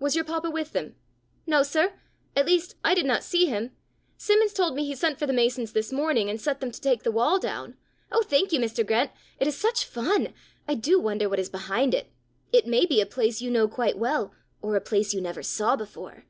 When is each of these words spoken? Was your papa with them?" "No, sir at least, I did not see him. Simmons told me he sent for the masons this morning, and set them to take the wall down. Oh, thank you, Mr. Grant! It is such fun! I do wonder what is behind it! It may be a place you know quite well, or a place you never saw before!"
Was 0.00 0.16
your 0.16 0.24
papa 0.24 0.50
with 0.50 0.72
them?" 0.72 0.96
"No, 1.46 1.62
sir 1.62 1.92
at 2.34 2.46
least, 2.46 2.74
I 2.82 2.94
did 2.94 3.06
not 3.06 3.22
see 3.22 3.46
him. 3.46 3.76
Simmons 4.16 4.52
told 4.52 4.74
me 4.74 4.84
he 4.84 4.96
sent 4.96 5.20
for 5.20 5.26
the 5.28 5.32
masons 5.32 5.72
this 5.72 5.92
morning, 5.92 6.28
and 6.28 6.40
set 6.40 6.58
them 6.58 6.72
to 6.72 6.80
take 6.80 7.04
the 7.04 7.12
wall 7.12 7.38
down. 7.38 7.76
Oh, 8.10 8.24
thank 8.24 8.50
you, 8.50 8.58
Mr. 8.58 8.84
Grant! 8.84 9.12
It 9.38 9.46
is 9.46 9.56
such 9.56 9.84
fun! 9.84 10.34
I 10.66 10.74
do 10.74 10.98
wonder 10.98 11.28
what 11.28 11.38
is 11.38 11.48
behind 11.48 11.94
it! 11.94 12.10
It 12.52 12.66
may 12.66 12.86
be 12.86 13.00
a 13.00 13.06
place 13.06 13.40
you 13.40 13.52
know 13.52 13.68
quite 13.68 13.96
well, 13.96 14.34
or 14.60 14.74
a 14.74 14.80
place 14.80 15.14
you 15.14 15.20
never 15.20 15.44
saw 15.44 15.76
before!" 15.76 16.24